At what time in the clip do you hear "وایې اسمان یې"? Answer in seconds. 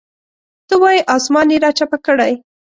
0.81-1.57